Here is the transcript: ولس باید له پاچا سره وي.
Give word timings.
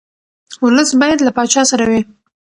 ولس 0.63 0.89
باید 1.01 1.19
له 1.23 1.31
پاچا 1.37 1.61
سره 1.71 1.83
وي. 1.89 2.01